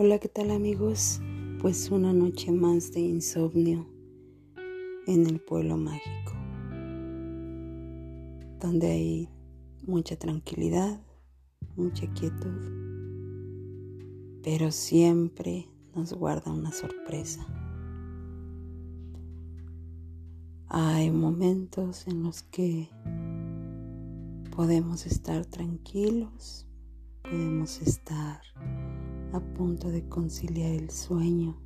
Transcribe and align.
Hola, 0.00 0.20
¿qué 0.20 0.28
tal 0.28 0.52
amigos? 0.52 1.20
Pues 1.60 1.90
una 1.90 2.12
noche 2.12 2.52
más 2.52 2.92
de 2.92 3.00
insomnio 3.00 3.84
en 5.08 5.26
el 5.26 5.40
pueblo 5.40 5.76
mágico, 5.76 6.34
donde 8.60 8.92
hay 8.92 9.28
mucha 9.84 10.14
tranquilidad, 10.14 11.00
mucha 11.74 12.06
quietud, 12.12 12.62
pero 14.44 14.70
siempre 14.70 15.66
nos 15.96 16.12
guarda 16.12 16.52
una 16.52 16.70
sorpresa. 16.70 17.44
Hay 20.68 21.10
momentos 21.10 22.06
en 22.06 22.22
los 22.22 22.44
que 22.44 22.88
podemos 24.54 25.06
estar 25.06 25.44
tranquilos, 25.44 26.68
podemos 27.24 27.82
estar 27.82 28.42
a 29.32 29.40
punto 29.40 29.90
de 29.90 30.08
conciliar 30.08 30.72
el 30.72 30.90
sueño, 30.90 31.60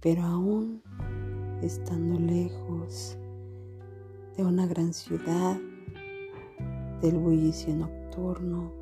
pero 0.00 0.22
aún 0.22 0.82
estando 1.62 2.20
lejos 2.20 3.18
de 4.36 4.44
una 4.44 4.66
gran 4.66 4.92
ciudad, 4.92 5.58
del 7.00 7.18
bullicio 7.18 7.74
nocturno, 7.74 8.72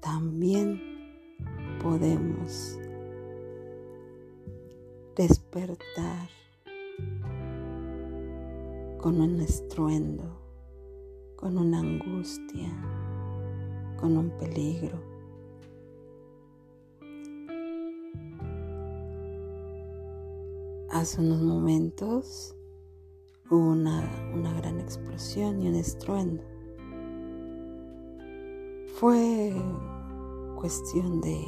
también 0.00 0.80
podemos 1.82 2.78
despertar 5.16 6.28
con 8.98 9.20
un 9.20 9.40
estruendo, 9.40 10.38
con 11.36 11.56
una 11.56 11.80
angustia, 11.80 12.68
con 13.98 14.16
un 14.16 14.30
peligro 14.38 15.15
Hace 20.96 21.20
unos 21.20 21.42
momentos 21.42 22.56
hubo 23.50 23.72
una, 23.72 24.00
gran 24.56 24.80
explosión 24.80 25.60
y 25.60 25.68
un 25.68 25.74
estruendo. 25.74 26.42
Fue 28.94 29.52
cuestión 30.58 31.20
de 31.20 31.38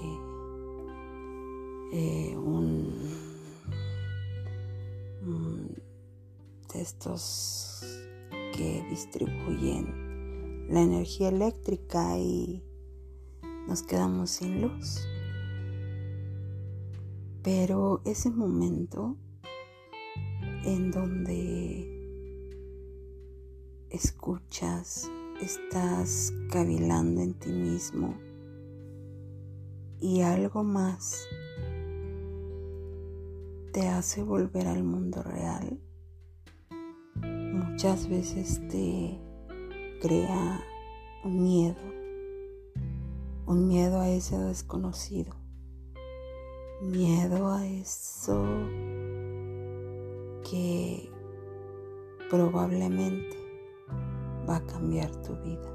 eh, 1.95 2.37
un, 2.37 2.93
de 6.75 6.83
estos 6.83 7.87
que 8.55 8.85
distribuyen 8.91 10.67
la 10.69 10.83
energía 10.83 11.31
eléctrica 11.31 12.19
y 12.19 12.63
nos 13.67 13.83
quedamos 13.83 14.29
sin 14.29 14.61
luz. 14.61 15.09
Pero 17.43 18.03
ese 18.05 18.29
momento 18.29 19.17
en 20.65 20.91
donde 20.91 21.99
escuchas, 23.91 25.11
estás 25.41 26.33
cavilando 26.51 27.23
en 27.23 27.35
ti 27.35 27.51
mismo 27.51 28.19
y 30.01 30.21
algo 30.23 30.65
más 30.65 31.27
te 33.73 33.89
hace 33.89 34.23
volver 34.23 34.67
al 34.67 34.83
mundo 34.83 35.23
real. 35.23 35.81
Muchas 37.23 38.09
veces 38.09 38.61
te 38.69 39.19
crea 40.01 40.61
un 41.25 41.43
miedo, 41.43 41.77
un 43.47 43.69
miedo 43.69 44.01
a 44.01 44.09
ese 44.09 44.39
desconocido, 44.39 45.35
miedo 46.83 47.53
a 47.53 47.67
eso 47.67 48.45
que 50.51 51.11
probablemente 52.31 53.37
va 54.49 54.57
a 54.57 54.67
cambiar 54.67 55.11
tu 55.23 55.35
vida. 55.37 55.69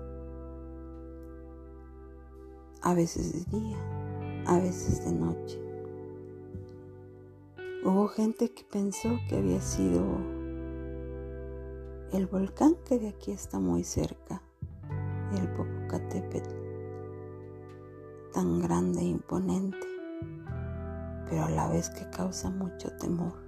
A 2.82 2.94
veces 2.94 3.34
de 3.34 3.60
día, 3.60 3.78
a 4.48 4.60
veces 4.60 5.06
de 5.06 5.12
noche. 5.12 5.60
Hubo 7.86 8.08
gente 8.08 8.52
que 8.54 8.64
pensó 8.64 9.10
que 9.30 9.38
había 9.38 9.62
sido 9.62 10.02
el 12.12 12.28
volcán 12.28 12.76
que 12.86 12.98
de 12.98 13.10
aquí 13.10 13.32
está 13.32 13.60
muy 13.60 13.84
cerca, 13.84 14.42
el 15.38 15.48
Popocatépetl, 15.50 16.56
tan 18.34 18.60
grande 18.60 19.02
e 19.02 19.06
imponente, 19.06 19.88
pero 21.30 21.44
a 21.46 21.50
la 21.50 21.68
vez 21.70 21.90
que 21.90 22.10
causa 22.10 22.50
mucho 22.50 22.90
temor 22.98 23.43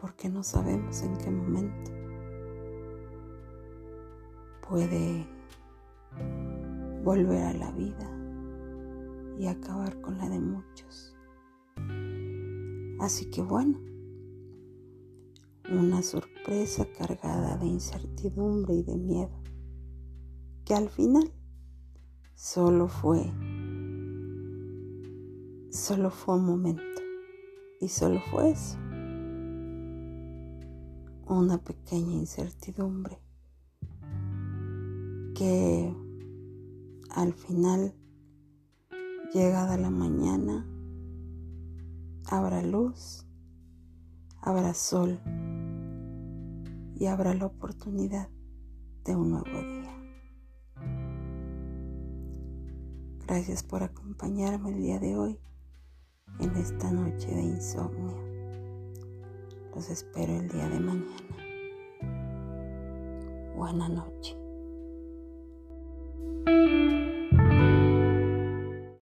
porque 0.00 0.28
no 0.28 0.42
sabemos 0.42 1.02
en 1.02 1.16
qué 1.16 1.30
momento 1.30 1.90
puede 4.68 5.26
volver 7.02 7.42
a 7.42 7.54
la 7.54 7.72
vida 7.72 8.08
y 9.38 9.46
acabar 9.46 10.00
con 10.00 10.18
la 10.18 10.28
de 10.28 10.38
muchos. 10.38 11.16
Así 13.00 13.30
que 13.30 13.42
bueno, 13.42 13.80
una 15.70 16.02
sorpresa 16.02 16.86
cargada 16.96 17.56
de 17.56 17.66
incertidumbre 17.66 18.74
y 18.74 18.82
de 18.82 18.96
miedo, 18.96 19.42
que 20.64 20.74
al 20.74 20.88
final 20.88 21.32
solo 22.34 22.88
fue, 22.88 23.32
solo 25.70 26.10
fue 26.10 26.36
un 26.36 26.46
momento 26.46 27.02
y 27.80 27.88
solo 27.88 28.20
fue 28.30 28.50
eso 28.50 28.78
una 31.28 31.58
pequeña 31.58 32.14
incertidumbre 32.14 33.18
que 35.34 35.94
al 37.10 37.32
final, 37.32 37.94
llegada 39.32 39.76
la 39.76 39.90
mañana, 39.90 40.66
habrá 42.30 42.62
luz, 42.62 43.26
habrá 44.40 44.74
sol 44.74 45.20
y 46.94 47.06
habrá 47.06 47.34
la 47.34 47.46
oportunidad 47.46 48.28
de 49.04 49.14
un 49.14 49.30
nuevo 49.30 49.46
día. 49.46 49.94
Gracias 53.26 53.62
por 53.62 53.82
acompañarme 53.82 54.70
el 54.70 54.78
día 54.78 54.98
de 54.98 55.16
hoy 55.16 55.38
en 56.40 56.56
esta 56.56 56.90
noche 56.90 57.28
de 57.28 57.42
insomnio. 57.42 58.37
Los 59.78 59.90
espero 59.90 60.36
el 60.36 60.48
día 60.48 60.68
de 60.68 60.80
mañana. 60.80 61.06
Buena 63.54 63.88
noche. 63.88 64.36